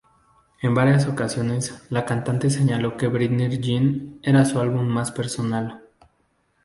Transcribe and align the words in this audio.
En 0.63 0.73
varias 0.73 1.05
ocasiones, 1.05 1.83
la 1.91 2.05
cantante 2.05 2.49
señaló 2.49 2.97
que 2.97 3.05
"Britney 3.07 3.59
Jean" 3.61 4.17
era 4.23 4.45
su 4.45 4.59
álbum 4.59 4.87
más 4.87 5.11
personal. 5.11 5.83